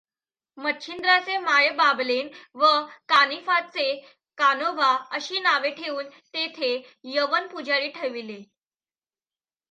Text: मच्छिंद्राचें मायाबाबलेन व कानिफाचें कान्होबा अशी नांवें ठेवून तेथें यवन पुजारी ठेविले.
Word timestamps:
मच्छिंद्राचें 0.57 1.37
मायाबाबलेन 1.39 2.29
व 2.55 2.69
कानिफाचें 3.07 3.99
कान्होबा 4.37 4.89
अशी 5.11 5.39
नांवें 5.39 5.71
ठेवून 5.75 6.09
तेथें 6.33 6.81
यवन 7.13 7.47
पुजारी 7.47 7.89
ठेविले. 7.89 8.41